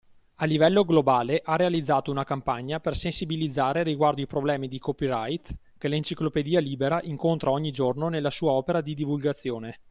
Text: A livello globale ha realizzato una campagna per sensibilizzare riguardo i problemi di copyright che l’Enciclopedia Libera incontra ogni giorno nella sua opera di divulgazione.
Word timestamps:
A 0.37 0.45
livello 0.45 0.83
globale 0.83 1.43
ha 1.45 1.55
realizzato 1.57 2.09
una 2.09 2.23
campagna 2.23 2.79
per 2.79 2.95
sensibilizzare 2.97 3.83
riguardo 3.83 4.19
i 4.19 4.25
problemi 4.25 4.67
di 4.67 4.79
copyright 4.79 5.55
che 5.77 5.87
l’Enciclopedia 5.87 6.59
Libera 6.59 7.01
incontra 7.03 7.51
ogni 7.51 7.69
giorno 7.69 8.09
nella 8.09 8.31
sua 8.31 8.49
opera 8.53 8.81
di 8.81 8.95
divulgazione. 8.95 9.77